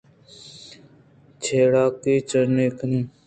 چاڑکّہی 1.43 2.13
ءُ 2.21 2.27
چِژناکی 2.29 2.73
کُجیں 2.77 3.05